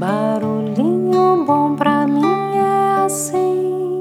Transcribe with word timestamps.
Barulhinho 0.00 1.44
bom 1.44 1.76
pra 1.76 2.06
mim 2.06 2.24
é 2.56 3.04
assim, 3.04 4.00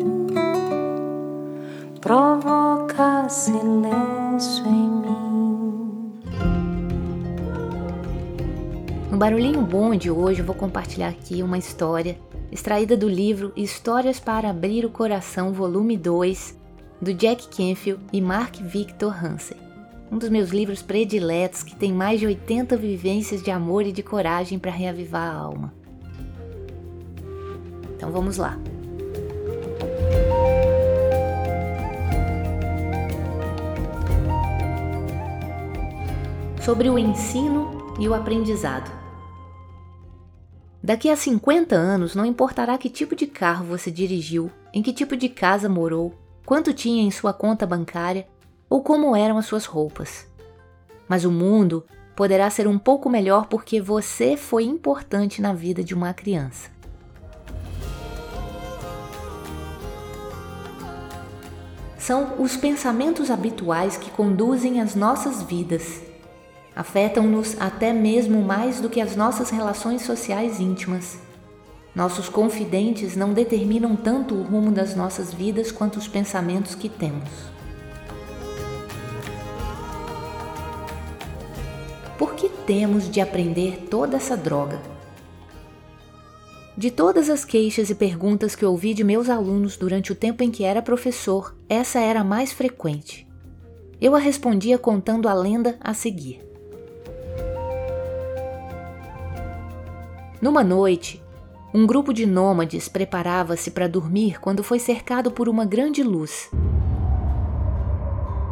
provoca 1.99 3.27
silêncio 3.27 4.65
em 4.65 4.89
mim. 4.89 6.21
No 9.11 9.17
Barulhinho 9.17 9.61
Bom 9.61 9.93
de 9.93 10.09
hoje 10.09 10.39
eu 10.39 10.45
vou 10.45 10.55
compartilhar 10.55 11.09
aqui 11.09 11.43
uma 11.43 11.57
história 11.57 12.17
extraída 12.49 12.95
do 12.95 13.09
livro 13.09 13.51
Histórias 13.57 14.21
para 14.21 14.51
Abrir 14.51 14.85
o 14.85 14.89
Coração, 14.89 15.51
volume 15.51 15.97
2, 15.97 16.57
do 17.01 17.13
Jack 17.13 17.49
Canfield 17.49 18.01
e 18.13 18.21
Mark 18.21 18.55
Victor 18.55 19.13
Hansen. 19.13 19.57
Um 20.09 20.17
dos 20.17 20.29
meus 20.29 20.51
livros 20.51 20.81
prediletos 20.81 21.61
que 21.61 21.75
tem 21.75 21.91
mais 21.91 22.21
de 22.21 22.25
80 22.25 22.77
vivências 22.77 23.43
de 23.43 23.51
amor 23.51 23.85
e 23.85 23.91
de 23.91 24.01
coragem 24.01 24.57
para 24.57 24.71
reavivar 24.71 25.29
a 25.29 25.37
alma. 25.37 25.78
Então 27.99 28.09
vamos 28.13 28.37
lá. 28.37 28.57
Sobre 36.63 36.89
o 36.89 36.97
ensino 36.97 37.95
e 37.99 38.07
o 38.07 38.13
aprendizado. 38.13 38.89
Daqui 40.81 41.09
a 41.09 41.17
50 41.17 41.75
anos, 41.75 42.15
não 42.15 42.25
importará 42.25 42.77
que 42.77 42.89
tipo 42.89 43.17
de 43.17 43.27
carro 43.27 43.65
você 43.65 43.91
dirigiu, 43.91 44.49
em 44.73 44.81
que 44.81 44.93
tipo 44.93 45.17
de 45.17 45.27
casa 45.27 45.67
morou, 45.67 46.13
quanto 46.45 46.73
tinha 46.73 47.03
em 47.03 47.11
sua 47.11 47.33
conta 47.33 47.67
bancária 47.67 48.25
ou 48.69 48.81
como 48.81 49.13
eram 49.13 49.37
as 49.37 49.45
suas 49.45 49.65
roupas. 49.65 50.25
Mas 51.05 51.25
o 51.25 51.31
mundo 51.31 51.83
poderá 52.15 52.49
ser 52.49 52.65
um 52.65 52.79
pouco 52.79 53.09
melhor 53.09 53.47
porque 53.47 53.81
você 53.81 54.37
foi 54.37 54.63
importante 54.63 55.41
na 55.41 55.51
vida 55.51 55.83
de 55.83 55.93
uma 55.93 56.13
criança. 56.13 56.78
São 62.09 62.41
os 62.41 62.57
pensamentos 62.57 63.29
habituais 63.29 63.95
que 63.95 64.09
conduzem 64.09 64.81
as 64.81 64.95
nossas 64.95 65.43
vidas 65.43 66.01
afetam-nos 66.75 67.55
até 67.61 67.93
mesmo 67.93 68.41
mais 68.41 68.81
do 68.81 68.89
que 68.89 68.99
as 68.99 69.15
nossas 69.15 69.51
relações 69.51 70.01
sociais 70.01 70.59
íntimas. 70.59 71.19
Nossos 71.93 72.27
confidentes 72.27 73.15
não 73.15 73.31
determinam 73.31 73.95
tanto 73.95 74.33
o 74.33 74.41
rumo 74.41 74.71
das 74.71 74.95
nossas 74.95 75.31
vidas 75.31 75.71
quanto 75.71 75.97
os 75.97 76.07
pensamentos 76.07 76.73
que 76.73 76.89
temos. 76.89 77.29
Por 82.17 82.33
que 82.33 82.49
temos 82.49 83.07
de 83.07 83.21
aprender 83.21 83.85
toda 83.87 84.17
essa 84.17 84.35
droga? 84.35 84.81
De 86.79 86.89
todas 86.89 87.29
as 87.29 87.43
queixas 87.43 87.89
e 87.89 87.93
perguntas 87.93 88.55
que 88.55 88.65
ouvi 88.65 88.93
de 88.93 89.03
meus 89.03 89.29
alunos 89.29 89.75
durante 89.75 90.13
o 90.13 90.15
tempo 90.15 90.41
em 90.41 90.49
que 90.49 90.63
era 90.63 90.81
professor, 90.81 91.53
essa 91.67 91.99
era 91.99 92.21
a 92.21 92.23
mais 92.23 92.53
frequente. 92.53 93.27
Eu 93.99 94.15
a 94.15 94.17
respondia 94.17 94.77
contando 94.77 95.27
a 95.27 95.33
lenda 95.33 95.77
a 95.81 95.93
seguir. 95.93 96.41
Numa 100.41 100.63
noite, 100.63 101.21
um 101.73 101.85
grupo 101.85 102.13
de 102.13 102.25
nômades 102.25 102.87
preparava-se 102.87 103.71
para 103.71 103.89
dormir 103.89 104.39
quando 104.39 104.63
foi 104.63 104.79
cercado 104.79 105.31
por 105.31 105.49
uma 105.49 105.65
grande 105.65 106.01
luz. 106.01 106.49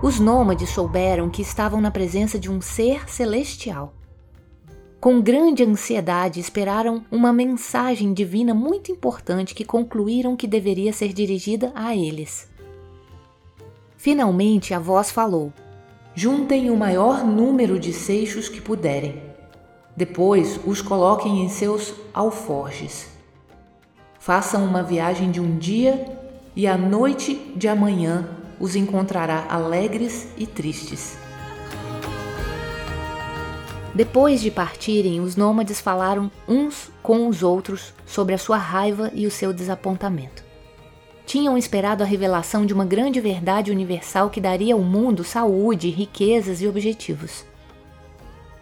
Os 0.04 0.20
nômades 0.20 0.70
souberam 0.72 1.30
que 1.30 1.42
estavam 1.42 1.80
na 1.80 1.92
presença 1.92 2.38
de 2.38 2.52
um 2.52 2.60
ser 2.60 3.10
celestial. 3.10 3.97
Com 5.00 5.22
grande 5.22 5.64
ansiedade, 5.64 6.40
esperaram 6.40 7.06
uma 7.12 7.32
mensagem 7.32 8.14
divina 8.14 8.54
muito 8.54 8.92
importante 8.92 9.54
que 9.54 9.64
concluíram 9.64 10.36
que 10.36 10.48
deveria 10.48 10.92
ser 10.92 11.14
dirigida 11.14 11.72
a 11.76 11.96
eles. 11.96 12.50
Finalmente, 13.96 14.74
a 14.74 14.80
voz 14.80 15.12
falou: 15.12 15.54
Juntem 16.16 16.72
o 16.72 16.76
maior 16.76 17.24
número 17.24 17.80
de 17.80 17.94
seixos 17.94 18.50
que 18.50 18.60
puderem. 18.60 19.22
Depois 19.96 20.60
os 20.66 20.82
coloquem 20.82 21.44
em 21.44 21.50
seus 21.50 21.94
alforjes. 22.12 23.08
Façam 24.20 24.66
uma 24.66 24.82
viagem 24.82 25.30
de 25.30 25.40
um 25.40 25.58
dia 25.58 26.08
e 26.56 26.66
a 26.66 26.76
noite 26.76 27.36
de 27.56 27.68
amanhã 27.68 28.28
os 28.60 28.76
encontrará 28.76 29.46
alegres 29.48 30.28
e 30.38 30.48
tristes. 30.48 31.27
Depois 33.98 34.40
de 34.40 34.50
partirem, 34.50 35.20
os 35.20 35.36
nômades 35.36 35.82
falaram 35.82 36.32
uns 36.48 36.90
com 37.04 37.28
os 37.28 37.44
outros 37.44 37.94
sobre 38.06 38.34
a 38.34 38.38
sua 38.38 38.58
raiva 38.58 39.12
e 39.14 39.28
o 39.28 39.32
seu 39.32 39.52
desapontamento. 39.52 40.46
Tinham 41.26 41.58
esperado 41.58 42.04
a 42.04 42.06
revelação 42.06 42.66
de 42.66 42.74
uma 42.74 42.86
grande 42.86 43.20
verdade 43.20 43.72
universal 43.72 44.30
que 44.30 44.40
daria 44.40 44.74
ao 44.74 44.82
mundo 44.82 45.24
saúde, 45.24 45.90
riquezas 45.90 46.62
e 46.62 46.68
objetivos 46.68 47.44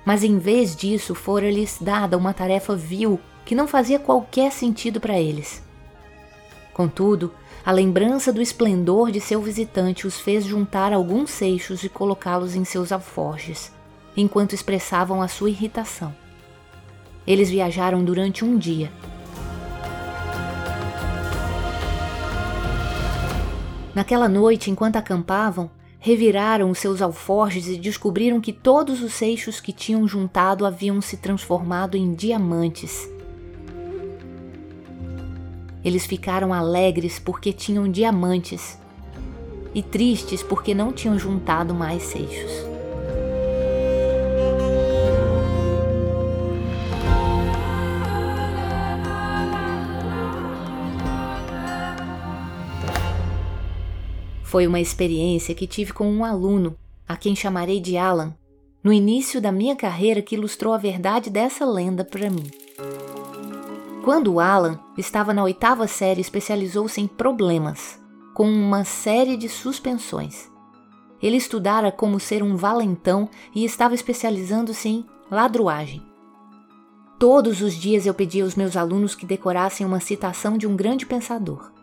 mas 0.06 0.24
em 0.24 0.38
vez 0.38 0.76
disso 0.76 1.16
fora-lhes 1.16 1.80
dada 1.82 2.16
uma 2.16 2.34
tarefa 2.34 2.76
vil 2.76 3.20
que 3.44 3.56
não 3.56 3.68
fazia 3.68 3.98
qualquer 3.98 4.52
sentido 4.52 5.02
para 5.02 5.20
eles. 5.20 5.64
Contudo, 6.72 7.34
a 7.66 7.72
lembrança 7.72 8.32
do 8.32 8.42
esplendor 8.42 9.12
de 9.12 9.20
seu 9.20 9.42
visitante 9.42 10.06
os 10.06 10.20
fez 10.20 10.46
juntar 10.46 10.94
alguns 10.94 11.32
seixos 11.32 11.84
e 11.84 11.90
colocá-los 11.90 12.56
em 12.56 12.64
seus 12.64 12.92
alforjes, 12.92 13.72
enquanto 14.16 14.54
expressavam 14.54 15.22
a 15.22 15.28
sua 15.28 15.50
irritação. 15.50 16.16
Eles 17.26 17.50
viajaram 17.50 18.04
durante 18.04 18.46
um 18.46 18.58
dia. 18.58 18.92
Naquela 23.94 24.28
noite, 24.28 24.70
enquanto 24.70 24.98
acampavam, 24.98 25.70
Reviraram 26.06 26.70
os 26.70 26.78
seus 26.78 27.02
alforjes 27.02 27.68
e 27.68 27.78
descobriram 27.78 28.40
que 28.40 28.54
todos 28.54 29.02
os 29.02 29.12
seixos 29.12 29.60
que 29.60 29.74
tinham 29.74 30.08
juntado 30.08 30.64
haviam 30.64 31.02
se 31.02 31.18
transformado 31.18 31.98
em 31.98 32.14
diamantes. 32.14 33.10
Eles 35.84 36.06
ficaram 36.06 36.54
alegres 36.54 37.18
porque 37.18 37.52
tinham 37.52 37.90
diamantes 37.90 38.78
e 39.74 39.82
tristes 39.82 40.44
porque 40.44 40.76
não 40.76 40.94
tinham 40.94 41.18
juntado 41.18 41.74
mais 41.74 42.04
seixos. 42.04 42.75
Foi 54.56 54.68
uma 54.68 54.80
experiência 54.80 55.54
que 55.54 55.68
tive 55.68 55.92
com 55.92 56.10
um 56.10 56.24
aluno, 56.24 56.78
a 57.06 57.18
quem 57.18 57.36
chamarei 57.36 57.82
de 57.82 57.98
Alan, 57.98 58.34
no 58.82 58.94
início 58.94 59.42
da 59.42 59.52
minha 59.52 59.76
carreira 59.76 60.22
que 60.22 60.36
ilustrou 60.36 60.74
a 60.74 60.78
verdade 60.78 61.30
dessa 61.30 61.66
lenda 61.66 62.06
para 62.06 62.30
mim. 62.30 62.50
Quando 64.02 64.40
Alan 64.40 64.80
estava 64.98 65.34
na 65.34 65.44
oitava 65.44 65.88
série, 65.88 66.22
especializou-se 66.22 67.02
em 67.02 67.06
problemas, 67.06 68.00
com 68.34 68.50
uma 68.50 68.86
série 68.86 69.36
de 69.36 69.50
suspensões. 69.50 70.50
Ele 71.22 71.36
estudara 71.36 71.92
como 71.92 72.18
ser 72.18 72.42
um 72.42 72.56
valentão 72.56 73.28
e 73.54 73.66
estava 73.66 73.94
especializando-se 73.94 74.88
em 74.88 75.06
ladruagem. 75.30 76.02
Todos 77.20 77.62
os 77.62 77.74
dias 77.74 78.06
eu 78.06 78.14
pedia 78.14 78.46
aos 78.46 78.56
meus 78.56 78.78
alunos 78.78 79.16
que 79.16 79.26
decorassem 79.26 79.86
uma 79.86 80.00
citação 80.00 80.58
de 80.58 80.66
um 80.66 80.78
grande 80.78 81.06
pensador 81.06 81.75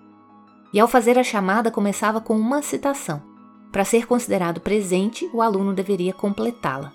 e 0.73 0.81
ao 0.81 0.89
fazer 0.89 1.19
a 1.19 1.25
chamada 1.25 1.71
começava 1.71 2.21
com 2.21 2.35
uma 2.35 2.63
citação. 2.63 3.23
Para 3.71 3.85
ser 3.85 4.07
considerado 4.07 4.61
presente, 4.61 5.29
o 5.33 5.43
aluno 5.43 5.73
deveria 5.73 6.13
completá-la. 6.13 6.93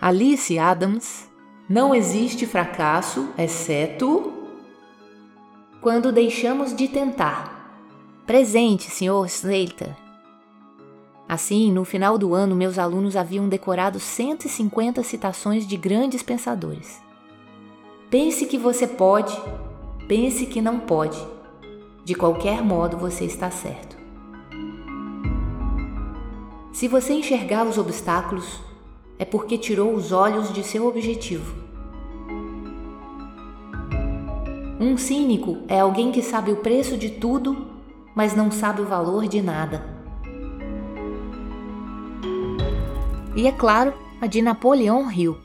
Alice 0.00 0.58
Adams: 0.58 1.28
Não 1.68 1.94
existe 1.94 2.46
fracasso 2.46 3.28
exceto 3.36 4.32
quando 5.80 6.12
deixamos 6.12 6.74
de 6.74 6.88
tentar. 6.88 7.54
Presente, 8.26 8.90
Sr. 8.90 9.26
Slater. 9.26 9.96
Assim, 11.28 11.72
no 11.72 11.84
final 11.84 12.18
do 12.18 12.34
ano, 12.34 12.54
meus 12.54 12.78
alunos 12.78 13.16
haviam 13.16 13.48
decorado 13.48 13.98
150 13.98 15.02
citações 15.02 15.66
de 15.66 15.76
grandes 15.76 16.22
pensadores. 16.22 17.00
Pense 18.10 18.46
que 18.46 18.58
você 18.58 18.86
pode, 18.86 19.36
pense 20.06 20.46
que 20.46 20.60
não 20.60 20.78
pode 20.78 21.35
de 22.06 22.14
qualquer 22.14 22.62
modo, 22.62 22.96
você 22.96 23.24
está 23.24 23.50
certo. 23.50 23.96
Se 26.72 26.86
você 26.86 27.14
enxergar 27.14 27.66
os 27.66 27.78
obstáculos, 27.78 28.60
é 29.18 29.24
porque 29.24 29.58
tirou 29.58 29.92
os 29.92 30.12
olhos 30.12 30.52
de 30.52 30.62
seu 30.62 30.86
objetivo. 30.86 31.52
Um 34.78 34.96
cínico 34.96 35.58
é 35.66 35.80
alguém 35.80 36.12
que 36.12 36.22
sabe 36.22 36.52
o 36.52 36.58
preço 36.58 36.96
de 36.96 37.10
tudo, 37.10 37.66
mas 38.14 38.36
não 38.36 38.52
sabe 38.52 38.82
o 38.82 38.86
valor 38.86 39.26
de 39.26 39.42
nada. 39.42 39.84
E 43.34 43.48
é 43.48 43.52
claro, 43.52 43.92
a 44.20 44.28
de 44.28 44.40
Napoleão 44.40 45.10
Hill. 45.10 45.36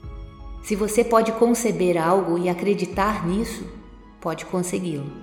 Se 0.62 0.75
você 0.75 1.04
pode 1.04 1.31
conceber 1.31 1.98
algo 1.98 2.38
e 2.38 2.48
acreditar 2.48 3.25
nisso, 3.25 3.66
pode 4.22 4.46
consegui-lo. 4.46 5.21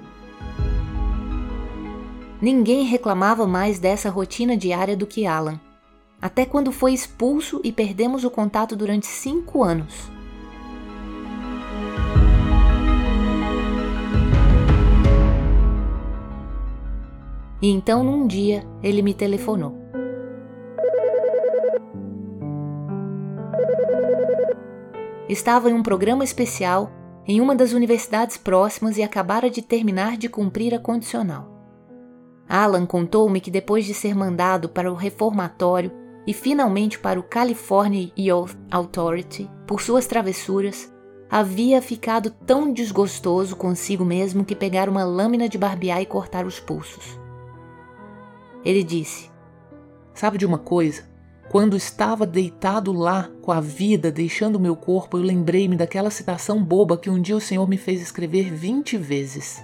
Ninguém 2.40 2.84
reclamava 2.84 3.48
mais 3.48 3.80
dessa 3.80 4.08
rotina 4.08 4.56
diária 4.56 4.96
do 4.96 5.06
que 5.06 5.26
Alan, 5.26 5.60
até 6.22 6.46
quando 6.46 6.70
foi 6.70 6.92
expulso 6.92 7.60
e 7.64 7.72
perdemos 7.72 8.22
o 8.22 8.30
contato 8.30 8.76
durante 8.76 9.06
cinco 9.06 9.64
anos. 9.64 10.08
E 17.60 17.68
então, 17.68 18.04
num 18.04 18.24
dia, 18.24 18.64
ele 18.84 19.02
me 19.02 19.12
telefonou. 19.12 19.76
Estava 25.28 25.68
em 25.68 25.74
um 25.74 25.82
programa 25.82 26.22
especial 26.22 26.92
em 27.26 27.40
uma 27.40 27.54
das 27.54 27.72
universidades 27.72 28.36
próximas 28.36 28.96
e 28.96 29.02
acabara 29.02 29.50
de 29.50 29.60
terminar 29.60 30.16
de 30.16 30.28
cumprir 30.28 30.72
a 30.72 30.78
condicional. 30.78 31.57
Alan 32.48 32.86
contou-me 32.86 33.40
que 33.40 33.50
depois 33.50 33.84
de 33.84 33.92
ser 33.92 34.14
mandado 34.14 34.68
para 34.68 34.90
o 34.90 34.94
reformatório 34.94 35.92
e 36.26 36.32
finalmente 36.32 36.98
para 36.98 37.20
o 37.20 37.22
California 37.22 38.10
Youth 38.16 38.56
Authority 38.70 39.50
por 39.66 39.82
suas 39.82 40.06
travessuras, 40.06 40.92
havia 41.30 41.82
ficado 41.82 42.30
tão 42.30 42.72
desgostoso 42.72 43.54
consigo 43.54 44.04
mesmo 44.04 44.44
que 44.44 44.54
pegara 44.54 44.90
uma 44.90 45.04
lâmina 45.04 45.48
de 45.48 45.58
barbear 45.58 46.00
e 46.00 46.06
cortar 46.06 46.46
os 46.46 46.58
pulsos. 46.58 47.18
Ele 48.64 48.82
disse: 48.82 49.30
Sabe 50.14 50.38
de 50.38 50.46
uma 50.46 50.58
coisa? 50.58 51.06
Quando 51.50 51.76
estava 51.76 52.26
deitado 52.26 52.92
lá 52.92 53.30
com 53.40 53.50
a 53.50 53.60
vida 53.60 54.12
deixando 54.12 54.60
meu 54.60 54.76
corpo, 54.76 55.16
eu 55.16 55.22
lembrei-me 55.22 55.76
daquela 55.76 56.10
citação 56.10 56.62
boba 56.62 56.98
que 56.98 57.08
um 57.08 57.20
dia 57.20 57.36
o 57.36 57.40
Senhor 57.40 57.66
me 57.66 57.78
fez 57.78 58.02
escrever 58.02 58.52
vinte 58.52 58.98
vezes. 58.98 59.62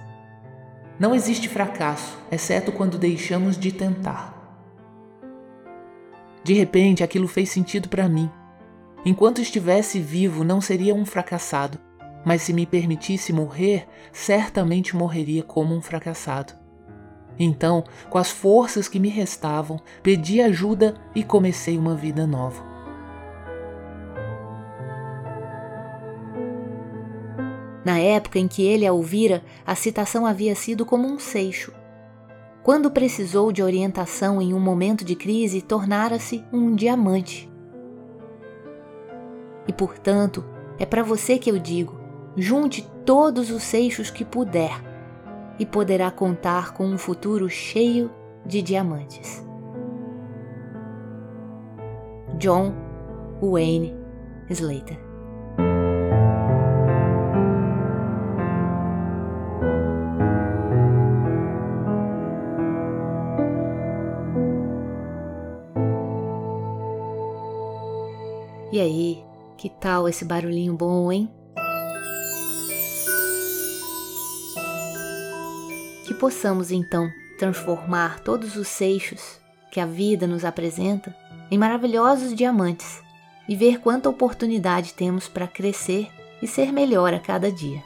Não 0.97 1.13
existe 1.13 1.49
fracasso, 1.49 2.17
exceto 2.31 2.71
quando 2.71 2.97
deixamos 2.97 3.57
de 3.57 3.71
tentar. 3.71 4.33
De 6.43 6.53
repente, 6.53 7.03
aquilo 7.03 7.27
fez 7.27 7.49
sentido 7.49 7.89
para 7.89 8.07
mim. 8.07 8.29
Enquanto 9.05 9.41
estivesse 9.41 9.99
vivo, 9.99 10.43
não 10.43 10.61
seria 10.61 10.95
um 10.95 11.05
fracassado, 11.05 11.77
mas 12.25 12.41
se 12.41 12.53
me 12.53 12.65
permitisse 12.65 13.33
morrer, 13.33 13.87
certamente 14.13 14.95
morreria 14.95 15.43
como 15.43 15.75
um 15.75 15.81
fracassado. 15.81 16.53
Então, 17.37 17.83
com 18.09 18.17
as 18.17 18.31
forças 18.31 18.87
que 18.87 18.99
me 18.99 19.09
restavam, 19.09 19.79
pedi 20.01 20.41
ajuda 20.41 20.95
e 21.13 21.23
comecei 21.23 21.77
uma 21.77 21.93
vida 21.93 22.25
nova. 22.25 22.64
Na 27.85 27.99
época 27.99 28.39
em 28.39 28.47
que 28.47 28.65
ele 28.65 28.87
a 28.87 28.91
ouvira, 28.91 29.43
a 29.63 29.75
citação 29.75 30.25
havia 30.25 30.55
sido 30.55 30.83
como 30.87 31.07
um 31.07 31.19
seixo. 31.19 31.71
Quando 32.63 32.89
precisou 32.89 33.51
de 33.51 33.61
orientação 33.61 34.41
em 34.41 34.55
um 34.55 34.59
momento 34.59 35.05
de 35.05 35.15
crise, 35.15 35.61
tornara-se 35.61 36.43
um 36.51 36.73
diamante. 36.73 37.47
E 39.67 39.71
portanto, 39.71 40.43
é 40.79 40.85
para 40.85 41.03
você 41.03 41.37
que 41.37 41.51
eu 41.51 41.59
digo: 41.59 41.99
junte 42.35 42.89
todos 43.05 43.51
os 43.51 43.61
seixos 43.61 44.09
que 44.09 44.25
puder 44.25 44.83
e 45.59 45.65
poderá 45.65 46.09
contar 46.09 46.73
com 46.73 46.87
um 46.87 46.97
futuro 46.97 47.47
cheio 47.47 48.09
de 48.43 48.63
diamantes. 48.63 49.45
John 52.39 52.73
Wayne 53.41 53.95
Slater 54.49 55.04
E 68.75 68.81
aí, 68.81 69.23
que 69.57 69.69
tal 69.69 70.05
esse 70.05 70.25
barulhinho 70.25 70.73
bom, 70.73 71.09
hein? 71.09 71.31
Que 76.05 76.13
possamos 76.13 76.71
então 76.71 77.09
transformar 77.39 78.19
todos 78.19 78.57
os 78.57 78.67
seixos 78.67 79.39
que 79.71 79.79
a 79.79 79.85
vida 79.85 80.27
nos 80.27 80.43
apresenta 80.43 81.15
em 81.49 81.57
maravilhosos 81.57 82.35
diamantes 82.35 83.01
e 83.47 83.55
ver 83.55 83.79
quanta 83.79 84.09
oportunidade 84.09 84.93
temos 84.93 85.29
para 85.29 85.47
crescer 85.47 86.09
e 86.41 86.45
ser 86.45 86.73
melhor 86.73 87.13
a 87.13 87.19
cada 87.21 87.49
dia. 87.49 87.81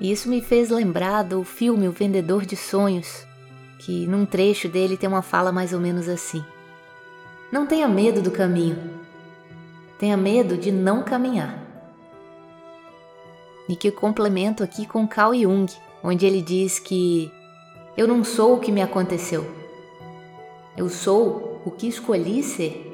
Isso 0.00 0.28
me 0.28 0.40
fez 0.40 0.70
lembrar 0.70 1.24
do 1.24 1.42
filme 1.42 1.88
O 1.88 1.90
Vendedor 1.90 2.46
de 2.46 2.54
Sonhos, 2.54 3.26
que 3.80 4.06
num 4.06 4.24
trecho 4.24 4.68
dele 4.68 4.96
tem 4.96 5.08
uma 5.08 5.20
fala 5.20 5.50
mais 5.50 5.72
ou 5.72 5.80
menos 5.80 6.08
assim: 6.08 6.44
Não 7.54 7.66
tenha 7.66 7.86
medo 7.86 8.20
do 8.20 8.32
caminho, 8.32 8.76
tenha 9.96 10.16
medo 10.16 10.56
de 10.56 10.72
não 10.72 11.04
caminhar. 11.04 11.64
E 13.68 13.76
que 13.76 13.92
complemento 13.92 14.64
aqui 14.64 14.84
com 14.84 15.06
Carl 15.06 15.32
Jung, 15.36 15.72
onde 16.02 16.26
ele 16.26 16.42
diz 16.42 16.80
que 16.80 17.30
eu 17.96 18.08
não 18.08 18.24
sou 18.24 18.56
o 18.56 18.58
que 18.58 18.72
me 18.72 18.82
aconteceu, 18.82 19.46
eu 20.76 20.88
sou 20.88 21.62
o 21.64 21.70
que 21.70 21.86
escolhi 21.86 22.42
ser. 22.42 22.93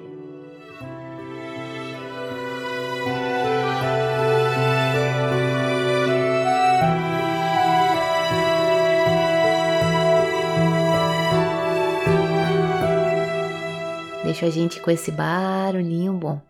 A 14.43 14.49
gente 14.49 14.81
com 14.81 14.91
esse 14.91 15.13
barulhinho 15.13 16.15
bom. 16.15 16.41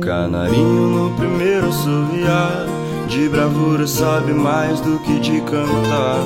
canarinho 0.00 0.88
no 0.88 1.16
primeiro 1.16 1.68
assoviar 1.68 2.66
De 3.08 3.28
bravura 3.28 3.86
sabe 3.86 4.32
mais 4.32 4.80
do 4.80 4.98
que 5.00 5.18
de 5.18 5.40
cantar 5.40 6.24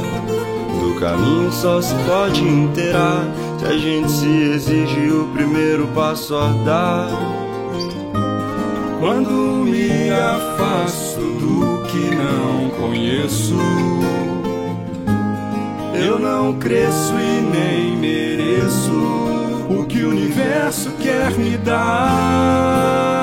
Do 0.80 1.00
caminho 1.00 1.50
só 1.52 1.80
se 1.80 1.94
pode 2.06 2.42
inteirar 2.42 3.24
Se 3.58 3.64
a 3.64 3.78
gente 3.78 4.10
se 4.10 4.26
exige 4.26 5.10
o 5.10 5.28
primeiro 5.32 5.86
passo 5.88 6.36
a 6.36 6.48
dar 6.64 7.08
Quando 9.00 9.30
me 9.64 10.10
afasto 10.10 11.20
do 11.20 11.82
que 11.86 12.14
não 12.14 12.70
conheço 12.70 13.56
Eu 15.94 16.18
não 16.18 16.54
cresço 16.58 17.14
e 17.14 17.40
nem 17.40 17.96
mereço 17.96 18.92
o 19.68 19.84
que 19.86 20.02
o 20.04 20.10
universo 20.10 20.90
quer 21.02 21.30
me 21.32 21.56
dar. 21.56 23.15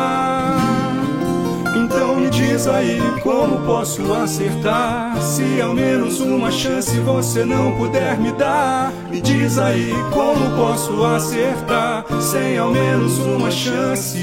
Diz 2.45 2.67
aí 2.67 2.99
como 3.23 3.65
posso 3.65 4.13
acertar. 4.13 5.19
Se 5.21 5.61
ao 5.61 5.73
menos 5.73 6.19
uma 6.19 6.51
chance 6.51 6.99
você 6.99 7.45
não 7.45 7.71
puder 7.77 8.19
me 8.19 8.33
dar, 8.33 8.91
me 9.09 9.21
diz 9.21 9.57
aí 9.57 9.93
como 10.11 10.55
posso 10.55 11.03
acertar. 11.05 12.05
Sem 12.21 12.57
ao 12.57 12.69
menos 12.69 13.17
uma 13.19 13.49
chance. 13.49 14.19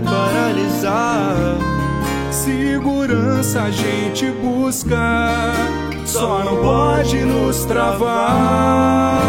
Paralisar. 0.00 1.34
Segurança 2.30 3.62
a 3.62 3.70
gente 3.70 4.30
busca, 4.30 5.52
só 6.04 6.44
não 6.44 6.56
pode 6.62 7.24
nos 7.24 7.64
travar. 7.64 9.20